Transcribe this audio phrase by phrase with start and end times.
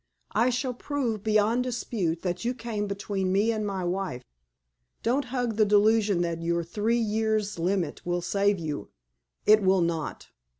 [0.33, 4.23] I shall prove beyond dispute that you came between me and my wife.
[5.03, 8.89] Don't hug the delusion that your three years' limit will save you.
[9.45, 10.29] It will not.